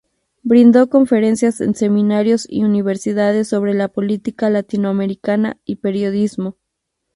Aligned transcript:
Brindó 0.41 0.89
conferencias 0.89 1.61
en 1.61 1.75
seminarios 1.75 2.47
y 2.49 2.63
universidades 2.63 3.47
sobre 3.49 3.75
la 3.75 3.87
política 3.87 4.49
latinoamericana 4.49 5.59
y 5.63 5.75
periodismo. 5.75 6.57